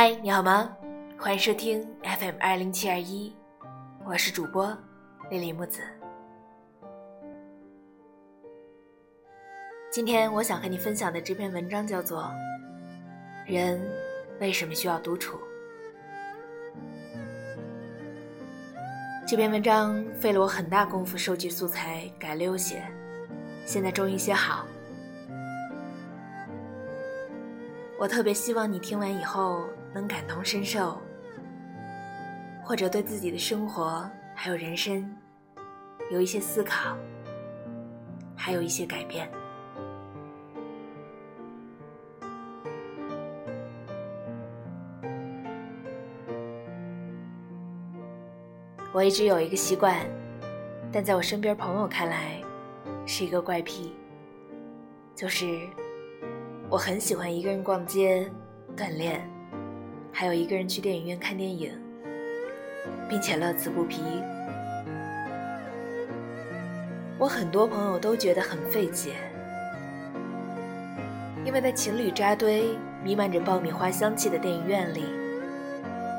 [0.00, 0.74] 嗨，你好吗？
[1.18, 3.36] 欢迎收听 FM 二零七二一，
[4.02, 4.74] 我是主播
[5.30, 5.82] 丽丽木子。
[9.92, 12.32] 今天我想和你分享的这篇文章叫做
[13.52, 13.78] 《人
[14.40, 15.36] 为什么需要独处》。
[19.28, 22.82] 这篇文章费了我很大功夫收集素材，改了又写，
[23.66, 24.64] 现在终于写好。
[28.00, 30.98] 我特别希望你听完以后能感同身受，
[32.64, 35.14] 或者对自己的生活还有人生
[36.10, 36.96] 有一些思考，
[38.34, 39.30] 还有一些改变。
[48.94, 49.94] 我一直有一个习惯，
[50.90, 52.42] 但在我身边朋友看来
[53.04, 53.92] 是一个怪癖，
[55.14, 55.68] 就是。
[56.70, 58.30] 我很喜欢一个人逛街、
[58.76, 59.28] 锻炼，
[60.12, 61.72] 还有一个人去电影院看电影，
[63.08, 64.00] 并且乐此不疲。
[67.18, 69.14] 我很多朋友都觉得很费解，
[71.44, 75.02] 因为在情侣扎堆、弥漫着爆米花香气的电影院里，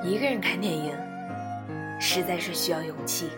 [0.03, 0.94] 一个人看电影
[1.97, 3.29] 实在是需要勇气。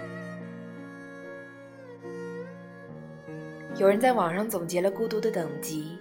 [3.77, 5.99] 有人在网上总结了孤独的等级。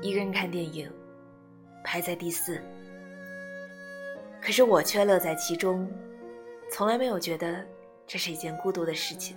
[0.00, 0.90] 一个人看电影，
[1.82, 2.60] 排在第四。
[4.40, 5.90] 可是我却乐在其中，
[6.70, 7.64] 从来没有觉得
[8.06, 9.36] 这是一件孤独的事情。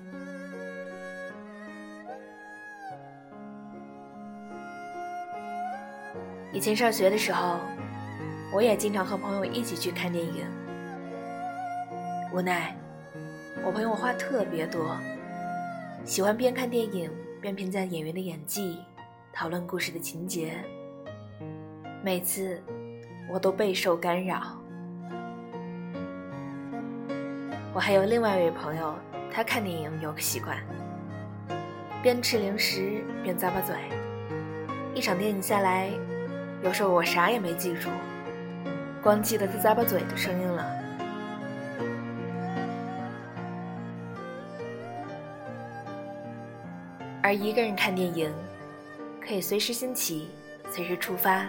[6.51, 7.59] 以前上学的时候，
[8.53, 10.45] 我也经常和朋友一起去看电影。
[12.33, 12.75] 无奈，
[13.63, 14.95] 我朋友话特别多，
[16.05, 17.09] 喜欢边看电影
[17.39, 18.77] 边评价演员的演技。
[19.39, 20.53] 讨论故事的情节，
[22.03, 22.61] 每次
[23.31, 24.41] 我都备受干扰。
[27.73, 28.93] 我还有另外一位朋友，
[29.31, 30.57] 他看电影有个习惯，
[32.03, 33.73] 边吃零食边咂巴嘴。
[34.93, 35.89] 一场电影下来，
[36.61, 37.87] 有时候我啥也没记住，
[39.01, 40.65] 光记得他咂巴嘴的声音了。
[47.23, 48.29] 而一个人看电影。
[49.29, 50.27] 可以随时兴起，
[50.71, 51.47] 随时出发，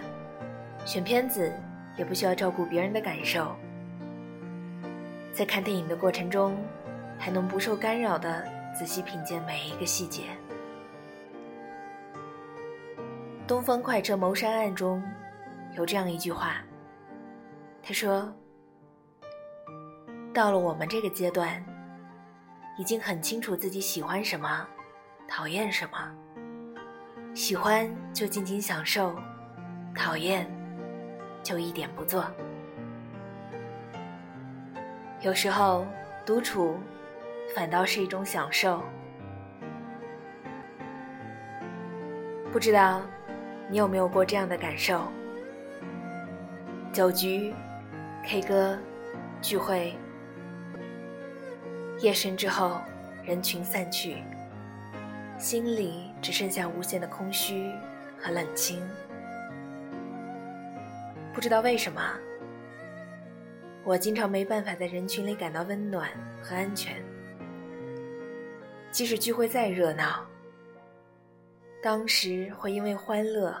[0.85, 1.51] 选片子
[1.97, 3.55] 也不需要照顾别人的感受。
[5.33, 6.55] 在看电影的过程中，
[7.17, 8.47] 还能不受干扰的
[8.77, 10.25] 仔细品鉴每一个细节。
[13.47, 15.01] 《东方快车谋杀案》中
[15.75, 16.57] 有这样一句话，
[17.81, 18.31] 他说
[20.31, 21.65] ：“到了我们这个阶段，
[22.77, 24.67] 已经很清楚自己喜欢什么，
[25.27, 26.15] 讨厌什么。”
[27.33, 29.15] 喜欢就尽情享受，
[29.95, 30.45] 讨厌
[31.41, 32.25] 就一点不做。
[35.21, 35.87] 有时候
[36.25, 36.77] 独处
[37.55, 38.83] 反倒是一种享受。
[42.51, 43.01] 不知道
[43.69, 45.07] 你有没有过这样的感受？
[46.91, 47.53] 酒局、
[48.25, 48.77] K 歌、
[49.41, 49.95] 聚会，
[52.01, 52.81] 夜深之后，
[53.23, 54.17] 人群散去。
[55.41, 57.71] 心里只剩下无限的空虚
[58.15, 58.79] 和冷清，
[61.33, 61.99] 不知道为什么，
[63.83, 66.11] 我经常没办法在人群里感到温暖
[66.43, 67.03] 和安全。
[68.91, 70.23] 即使聚会再热闹，
[71.81, 73.51] 当时会因为欢乐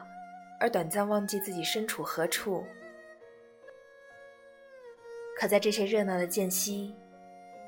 [0.59, 2.63] 而短暂忘记自己身处何处，
[5.35, 6.93] 可在这些热闹的间隙，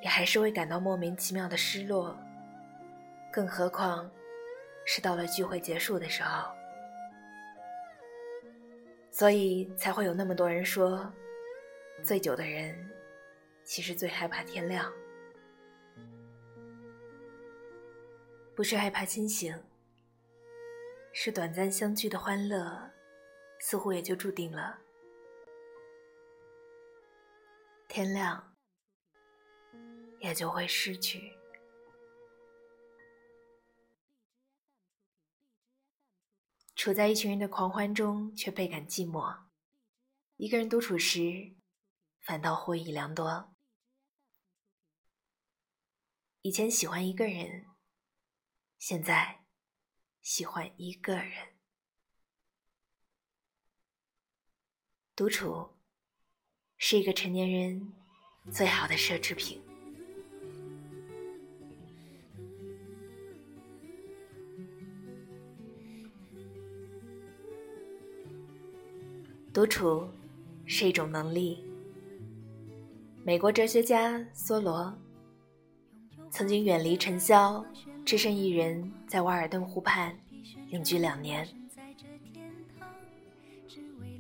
[0.04, 2.16] 也还是会感到莫名其妙的失落。
[3.34, 4.08] 更何况，
[4.86, 6.54] 是到了聚会结束的时候，
[9.10, 11.12] 所以才会有那么多人说，
[12.04, 12.78] 醉酒的人
[13.64, 14.94] 其实最害怕天亮，
[18.56, 19.60] 不是害怕清醒，
[21.12, 22.92] 是短暂相聚的欢乐，
[23.62, 24.78] 似乎也就注定了
[27.88, 28.54] 天亮，
[30.20, 31.34] 也就会失去。
[36.84, 39.46] 处在一群人的狂欢中，却倍感寂寞；
[40.36, 41.56] 一个人独处时，
[42.20, 43.56] 反倒获益良多。
[46.42, 47.68] 以前喜欢一个人，
[48.78, 49.46] 现在
[50.22, 51.56] 喜欢一个人。
[55.16, 55.78] 独处
[56.76, 57.94] 是一个成年人
[58.52, 59.64] 最好的奢侈品。
[69.54, 70.10] 独处
[70.66, 71.64] 是一种能力。
[73.24, 74.92] 美国哲学家梭罗
[76.32, 77.64] 曾经远离尘嚣，
[78.04, 80.12] 只身一人在瓦尔登湖畔
[80.72, 81.48] 隐居两年。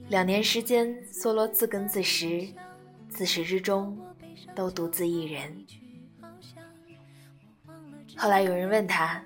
[0.07, 2.47] 两年时间，梭罗自耕自食，
[3.09, 3.97] 自始至终
[4.53, 5.65] 都独自一人。
[8.15, 9.19] 后来有人问他：“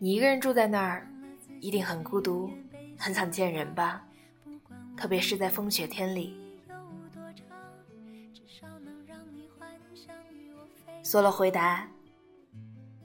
[0.00, 1.08] 你一个人住在那儿，
[1.60, 2.50] 一定很孤独，
[2.98, 4.04] 很想见人吧？
[5.00, 6.36] 特别是在风雪天里。”
[11.02, 11.88] 梭罗回答：“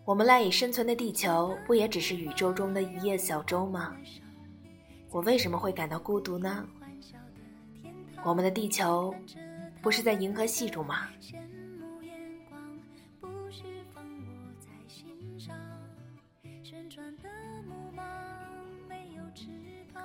[0.04, 3.96] 我们赖以生存的地球，不也只是宇宙中的一叶小舟吗？
[5.10, 6.68] 我为什么会感到孤独呢？
[8.26, 9.16] 我们的地球，
[9.82, 11.08] 不是在银河系中吗？”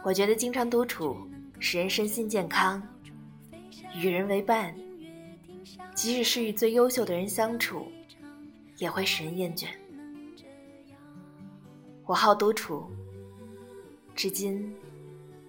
[0.03, 1.29] 我觉得经常独处，
[1.61, 2.83] 使人身心健康，
[3.95, 4.75] 与人为伴。
[5.95, 7.87] 即使是与最优秀的人相处，
[8.79, 9.67] 也会使人厌倦。
[12.07, 12.91] 我好独处，
[14.15, 14.75] 至今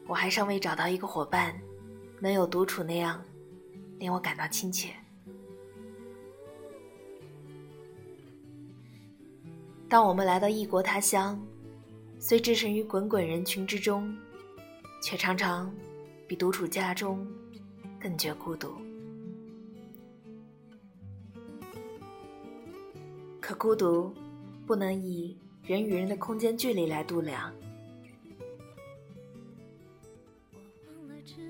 [0.05, 1.57] 我还尚未找到一个伙伴，
[2.19, 3.23] 能有独处那样
[3.97, 4.93] 令我感到亲切。
[9.87, 11.41] 当我们来到异国他乡，
[12.19, 14.13] 虽置身于滚滚人群之中，
[15.01, 15.73] 却常常
[16.31, 17.27] 比独处家中
[17.99, 18.73] 更觉孤独。
[23.41, 24.15] 可孤独，
[24.65, 27.53] 不能以人与人的空间距离来度量。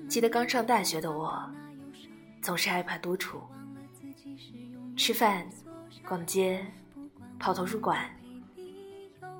[0.08, 1.48] 记得刚上大学的我，
[2.42, 3.40] 总是害怕独处，
[4.96, 5.48] 吃饭、
[6.04, 6.66] 逛街、
[7.38, 8.10] 跑图书馆，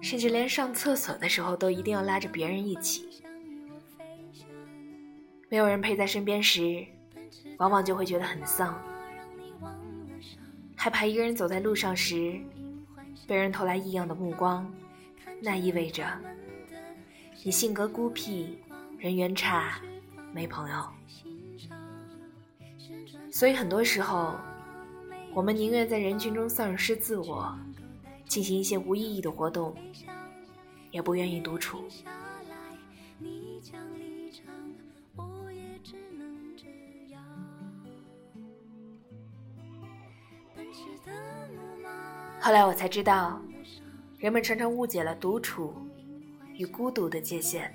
[0.00, 3.21] 甚至连上厕所的时候都一定要拉着别人一起。
[5.52, 6.82] 没有人陪在身边时，
[7.58, 8.74] 往往就会觉得很丧。
[10.74, 12.40] 害怕一个人走在路上时，
[13.26, 14.66] 被人投来异样的目光，
[15.42, 16.06] 那意味着
[17.44, 18.58] 你性格孤僻，
[18.96, 19.78] 人缘差，
[20.32, 20.88] 没朋友。
[23.30, 24.34] 所以很多时候，
[25.34, 27.54] 我们宁愿在人群中丧失自我，
[28.26, 29.76] 进行一些无意义的活动，
[30.90, 31.84] 也不愿意独处。
[42.44, 43.40] 后来我才知道，
[44.18, 45.72] 人们常常误解了独处
[46.54, 47.72] 与孤独的界限，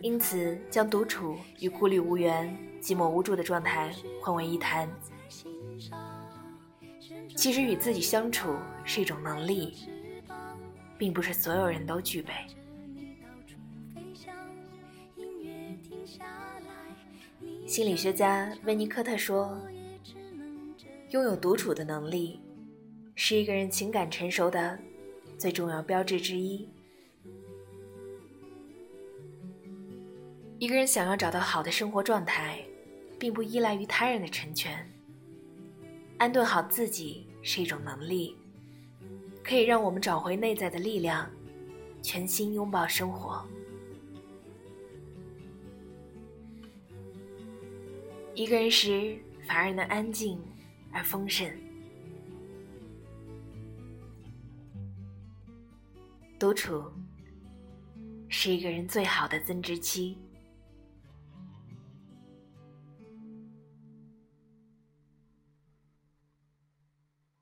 [0.00, 4.88] 因此将独处与孤立无援、寂寞无助的状态混为一谈。
[7.36, 9.76] 其实与自己相处是一种能力，
[10.96, 12.32] 并不是所有人都具备。
[17.66, 19.60] 心理学家温尼科特说
[21.12, 22.40] ：“拥有独处的能力。”
[23.22, 24.78] 是一个人情感成熟的
[25.36, 26.66] 最重要标志之一。
[30.58, 32.64] 一个人想要找到好的生活状态，
[33.18, 34.90] 并不依赖于他人的成全。
[36.16, 38.34] 安顿好自己是一种能力，
[39.44, 41.30] 可以让我们找回内在的力量，
[42.00, 43.46] 全心拥抱生活。
[48.34, 49.14] 一个人时，
[49.46, 50.40] 反而能安静
[50.90, 51.46] 而丰盛。
[56.40, 56.90] 独处
[58.30, 60.18] 是一个人最好的增值期。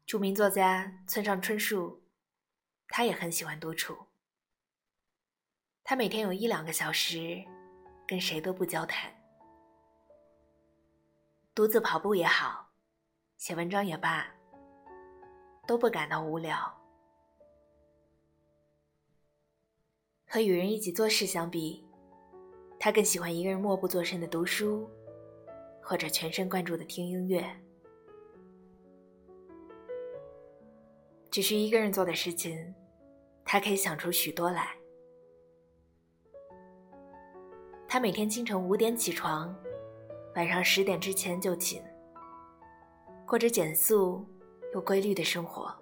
[0.05, 2.03] 著名作家村上春树，
[2.89, 3.97] 他也很喜欢独处。
[5.85, 7.41] 他每天有一两个小时，
[8.05, 9.15] 跟谁都不交谈，
[11.55, 12.69] 独自跑步也好，
[13.37, 14.27] 写文章也罢，
[15.69, 16.78] 都不感到无聊。
[20.31, 21.83] 和与人一起做事相比，
[22.79, 24.87] 他更喜欢一个人默不作声的读书，
[25.83, 27.43] 或者全神贯注的听音乐。
[31.31, 32.75] 只是一个人做的事情，
[33.43, 34.77] 他可以想出许多来。
[37.89, 39.55] 他每天清晨五点起床，
[40.35, 41.83] 晚上十点之前就寝，
[43.27, 44.27] 过着简素
[44.75, 45.75] 又规律的生活。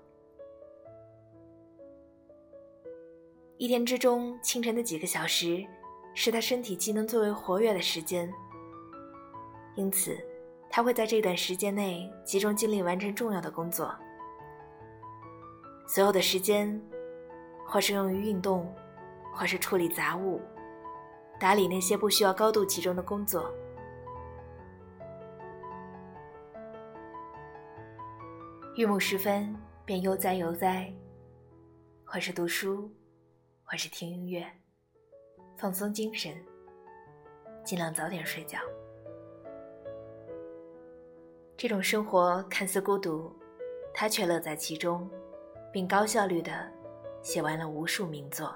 [3.59, 5.65] 一天之中，清晨的几个小时，
[6.13, 8.31] 是他身体机能最为活跃的时间。
[9.77, 10.15] 因此，
[10.69, 13.95] 他会在这段时间内集中精力完成重要的工作。
[15.87, 16.79] 所有的时间，
[17.67, 18.71] 或是用于运动，
[19.33, 20.39] 或是处理杂物，
[21.41, 23.51] 打理那些不需要高度集中的工作。
[28.77, 30.93] 日暮时分，便悠哉悠哉，
[32.05, 32.91] 或是读书，
[33.67, 34.47] 或是听音乐，
[35.59, 36.33] 放松精神，
[37.65, 38.59] 尽量早点睡觉。
[41.57, 43.35] 这种生活看似孤独，
[43.93, 45.11] 他却乐在其中，
[45.73, 46.71] 并高效率的
[47.23, 48.55] 写完了无数名作。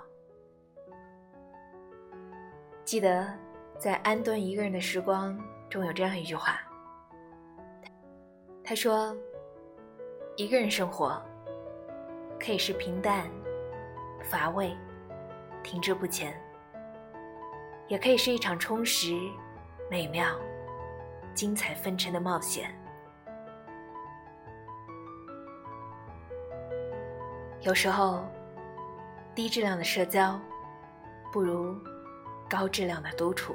[2.84, 3.36] 记得
[3.78, 5.36] 在《安顿一个人的时光》
[5.68, 6.60] 中有这样一句话，
[8.62, 9.14] 他说。
[10.36, 11.20] 一个人生活，
[12.38, 13.28] 可以是平淡、
[14.22, 14.74] 乏味、
[15.62, 16.34] 停滞不前，
[17.88, 19.14] 也可以是一场充实、
[19.90, 20.26] 美妙、
[21.34, 22.74] 精彩纷呈的冒险。
[27.62, 28.24] 有时候，
[29.34, 30.40] 低质量的社交，
[31.32, 31.76] 不如
[32.48, 33.54] 高质量的独处。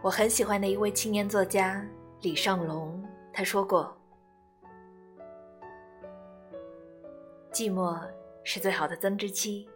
[0.00, 1.84] 我很喜欢的一位青年作家
[2.20, 3.96] 李尚龙，他说过
[7.58, 7.98] ：“寂寞
[8.44, 9.68] 是最好的增值期。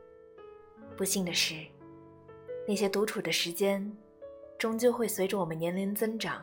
[0.97, 1.57] 不幸的是，
[2.65, 3.93] 那些独处的时间，
[4.57, 6.41] 终究会随着我们年龄增长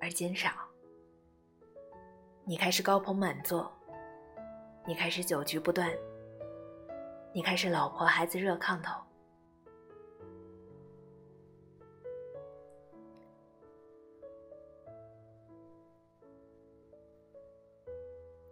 [0.00, 0.52] 而减少。
[2.44, 3.68] 你开始高朋满座，
[4.86, 5.92] 你开始酒局不断，
[7.34, 9.02] 你开始老婆孩子热炕头。”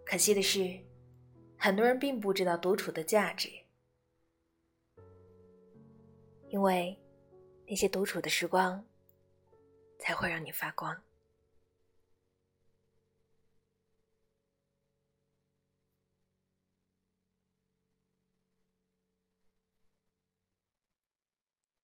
[0.04, 0.76] 可惜的是，
[1.58, 3.50] 很多人并不知道独处的价值，
[6.48, 6.96] 因为
[7.66, 8.84] 那些独处的时光
[9.98, 11.02] 才会让你发光。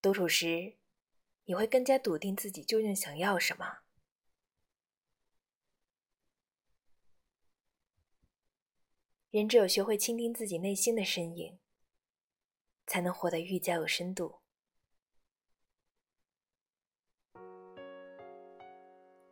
[0.00, 0.74] 独处时，
[1.44, 3.78] 你会更加笃定自己究竟想要什么。
[9.32, 11.58] 人只有学会倾听自己内心的声音，
[12.86, 14.40] 才能活得愈加有深度。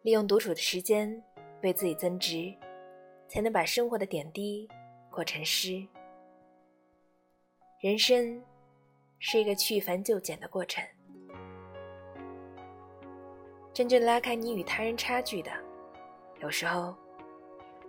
[0.01, 1.23] 利用独处的时间
[1.63, 2.57] 为自己增值，
[3.29, 4.67] 才能把生活的点滴
[5.11, 5.87] 过成诗。
[7.83, 8.43] 人生
[9.19, 10.83] 是一个去繁就简的过程，
[13.75, 15.53] 真正拉开你与他人差距的，
[16.41, 16.97] 有时候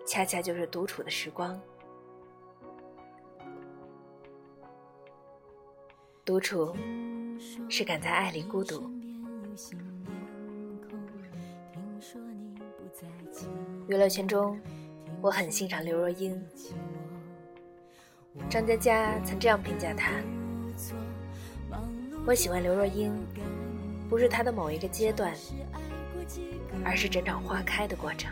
[0.05, 1.57] 恰恰就是独处的时光。
[6.31, 6.73] 独处
[7.67, 8.89] 是敢在爱里孤独。
[13.85, 14.57] 娱乐圈中，
[15.19, 16.41] 我很欣赏刘若英。
[18.49, 20.13] 张嘉佳曾这样评价她
[22.25, 23.13] ：“我喜欢刘若英，
[24.09, 25.35] 不是她的某一个阶段，
[26.85, 28.31] 而是整场花开的过程。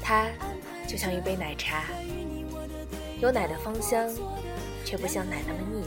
[0.00, 0.30] 她。”
[0.86, 1.84] 就像一杯奶茶，
[3.20, 4.08] 有奶的芳香，
[4.84, 5.84] 却不像奶那么腻；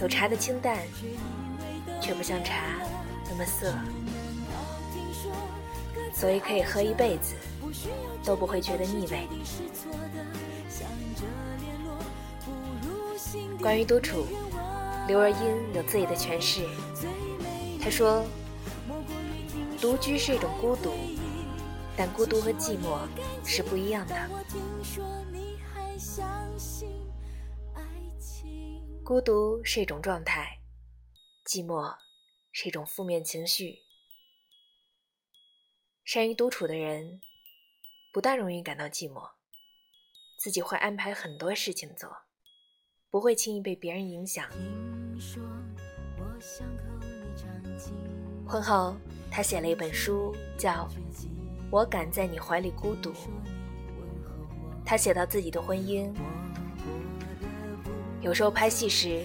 [0.00, 0.78] 有茶的清淡，
[2.00, 2.54] 却不像茶
[3.28, 3.72] 那么涩。
[6.12, 7.34] 所以可以喝一辈子，
[8.24, 9.28] 都不会觉得腻味。
[13.62, 14.26] 关于独处，
[15.06, 15.36] 刘若英
[15.72, 16.62] 有自己的诠释。
[17.80, 18.24] 她说
[19.80, 20.92] ：“独居是一种孤独。”
[21.96, 23.06] 但孤独和寂寞
[23.44, 24.14] 是不一样的。
[29.04, 30.60] 孤独是一种状态，
[31.44, 31.96] 寂寞
[32.52, 33.80] 是一种负面情绪。
[36.04, 37.20] 善于独处的人，
[38.12, 39.30] 不大容易感到寂寞，
[40.38, 42.08] 自己会安排很多事情做，
[43.10, 44.48] 不会轻易被别人影响。
[48.46, 48.96] 婚后，
[49.30, 50.88] 他写了一本书，叫。
[51.70, 53.12] 我敢在你怀里孤独。
[54.84, 56.10] 他写到自己的婚姻，
[58.20, 59.24] 有时候拍戏时，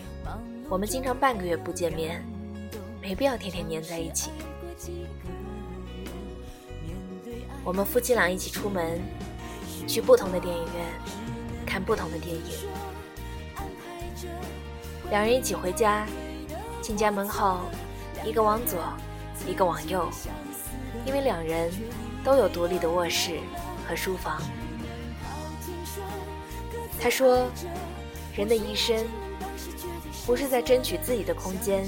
[0.70, 2.24] 我们经常半个月不见面，
[3.02, 4.30] 没必要天天黏在一起。
[7.64, 9.02] 我们夫妻俩一起出门，
[9.88, 10.86] 去不同的电影院
[11.66, 12.42] 看不同的电影，
[15.10, 16.06] 两人一起回家，
[16.80, 17.62] 进家门后，
[18.24, 18.80] 一个往左，
[19.48, 20.08] 一个往右，
[21.08, 21.72] 因为两人。
[22.26, 23.40] 都有独立的卧室
[23.88, 24.42] 和书房。
[27.00, 27.48] 他说
[28.36, 29.06] ：“人的一生，
[30.26, 31.88] 不是在争取自己的空间，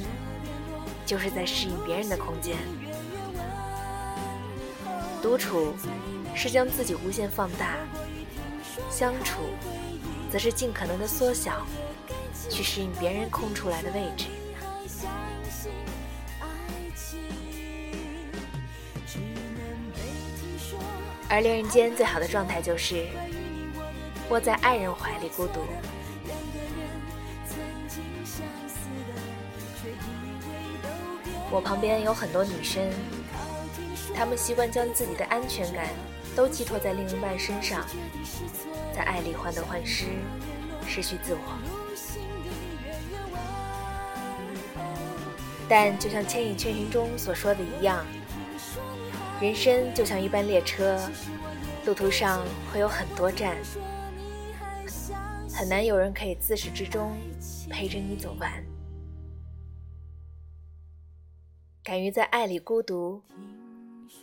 [1.07, 2.55] 就是在适应别人的空间。
[5.23, 5.73] 独处
[6.35, 7.75] 是将自己无限放大，
[8.91, 9.41] 相处
[10.31, 11.65] 则是尽可能的缩小，
[12.47, 14.25] 去适应别人空出来的位置。
[21.29, 23.05] 而恋人间最好的状态就是
[24.29, 25.61] 窝在爱人怀里孤独。
[31.49, 32.89] 我旁边有很多女生，
[34.15, 35.87] 她们习惯将自己的安全感
[36.35, 37.85] 都寄托在另一半身上，
[38.93, 40.07] 在爱里患得患失，
[40.87, 41.39] 失去自我。
[45.69, 48.05] 但就像《千与千寻》中所说的一样。
[49.39, 50.99] 人生就像一班列车，
[51.85, 53.55] 路途上会有很多站，
[55.53, 57.15] 很难有人可以自始至终
[57.69, 58.51] 陪着你走完。
[61.83, 63.21] 敢于在爱里孤独，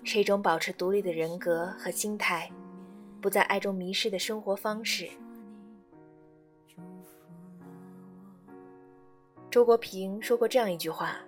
[0.02, 2.50] 是一种保持独立的人格和心态，
[3.20, 5.08] 不在爱中迷失的生活方式。
[9.48, 11.20] 周国平说过这样一句话：“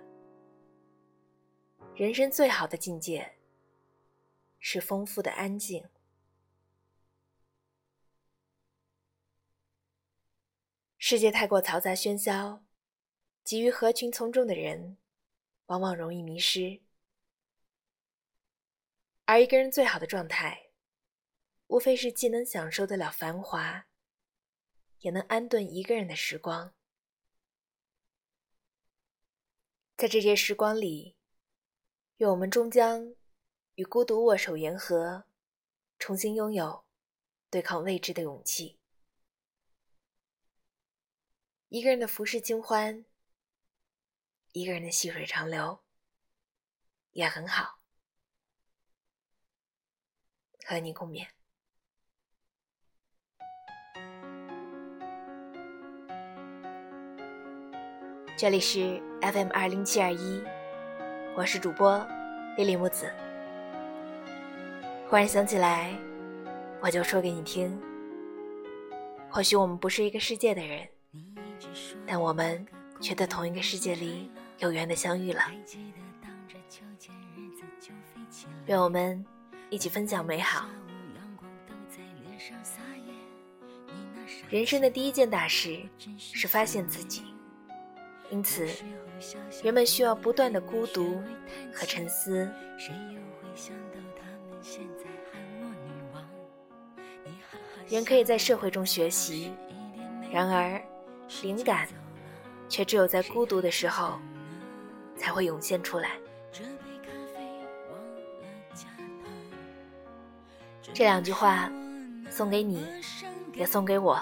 [1.95, 3.25] 人生最好的境界。”
[4.69, 5.89] 是丰富的安静。
[10.97, 12.65] 世界太过嘈杂喧嚣，
[13.45, 14.97] 急于合群从众的人，
[15.67, 16.81] 往往容易迷失。
[19.23, 20.71] 而一个人最好的状态，
[21.67, 23.87] 无非是既能享受得了繁华，
[24.99, 26.75] 也能安顿一个人的时光。
[29.95, 31.15] 在这些时光里，
[32.17, 33.15] 愿我们终将。
[33.77, 35.25] 与孤独握手言和，
[35.99, 36.83] 重新拥有
[37.51, 38.79] 对抗未知的勇气。
[41.69, 43.05] 一个人的浮世清欢，
[44.53, 45.83] 一个人的细水长流，
[47.11, 47.77] 也很好。
[50.65, 51.27] 和你共勉。
[58.35, 60.41] 这里是 FM 二零七二一，
[61.37, 62.03] 我是主播
[62.57, 63.26] 丽丽木子。
[65.09, 65.97] 忽然想起来，
[66.81, 67.79] 我就说给你听。
[69.29, 70.85] 或许我们不是一个世界的人，
[72.05, 72.65] 但我们
[72.99, 75.41] 却在同一个世界里有缘的相遇了。
[78.65, 79.25] 愿我们
[79.69, 80.65] 一起分享美好。
[84.49, 85.81] 人生的第一件大事
[86.17, 87.23] 是发现自己，
[88.29, 88.67] 因此
[89.63, 91.21] 人们需要不断的孤独
[91.73, 92.49] 和沉思。
[97.89, 99.51] 人可以在社会中学习，
[100.31, 100.81] 然而
[101.41, 101.87] 灵感
[102.67, 104.19] 却只有在孤独的时候
[105.15, 106.11] 才会涌现出来。
[110.93, 111.71] 这两句话
[112.29, 112.85] 送给你，
[113.53, 114.19] 也送给我。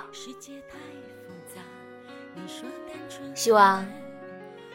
[3.34, 3.86] 希望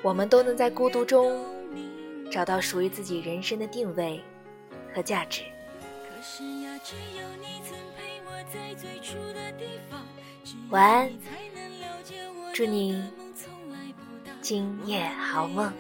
[0.03, 1.45] 我们都能在孤独中
[2.31, 4.21] 找到属于自己人生的定位
[4.95, 5.43] 和价值。
[10.71, 11.11] 晚安，
[12.53, 13.03] 祝你
[14.41, 15.73] 今夜好梦。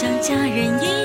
[0.00, 0.97] 像家人一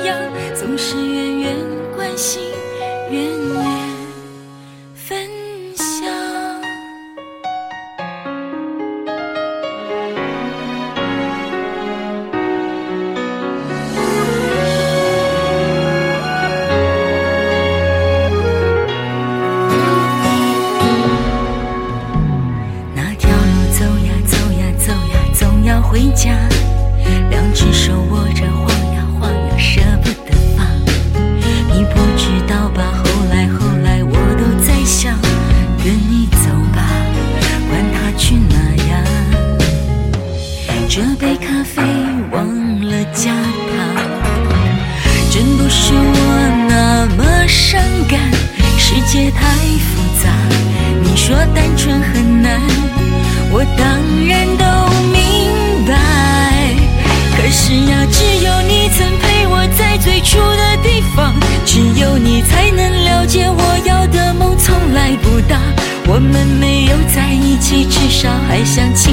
[68.65, 69.12] 想起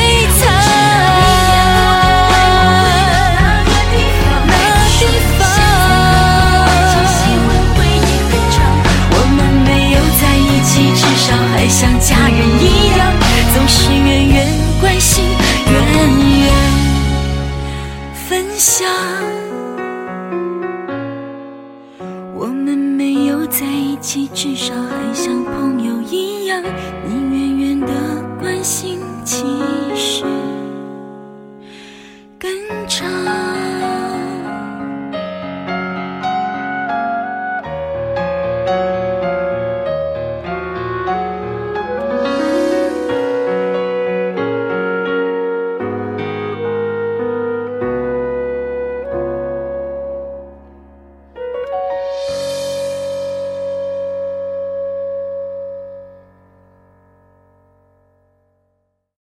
[18.81, 18.89] 想。
[22.33, 26.63] 我们没有在一起，至少还像朋友一样。
[27.05, 27.87] 你远远的
[28.39, 29.45] 关心，其
[29.95, 30.40] 实。